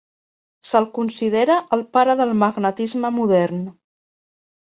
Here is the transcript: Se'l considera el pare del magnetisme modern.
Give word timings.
Se'l 0.67 0.87
considera 0.95 1.57
el 1.77 1.83
pare 1.97 2.15
del 2.21 2.33
magnetisme 2.45 3.11
modern. 3.21 3.61